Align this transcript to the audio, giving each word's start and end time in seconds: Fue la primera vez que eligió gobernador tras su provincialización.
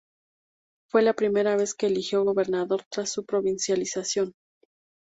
Fue 0.89 1.03
la 1.03 1.13
primera 1.13 1.55
vez 1.55 1.75
que 1.75 1.85
eligió 1.85 2.23
gobernador 2.23 2.81
tras 2.89 3.11
su 3.11 3.23
provincialización. 3.23 4.33